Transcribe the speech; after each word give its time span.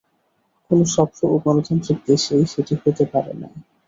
কোনো 0.71 0.83
সভ্য 0.93 1.19
ও 1.25 1.45
গণতান্ত্রিক 1.45 1.99
দেশেই 2.07 2.45
সেটি 2.53 2.73
হতে 2.81 3.03
পারে 3.13 3.33
না। 3.41 3.47